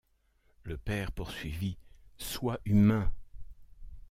Le 0.63 0.79
père 0.79 1.11
poursuivit:— 1.11 1.77
Sois 2.17 2.59
humain. 2.65 3.13